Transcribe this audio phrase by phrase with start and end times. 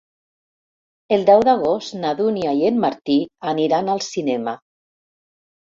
[1.17, 3.19] El deu d'agost na Dúnia i en Martí
[3.53, 4.61] aniran al cinema.